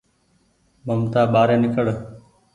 [0.85, 1.85] ممتآ ٻآري نيکڙ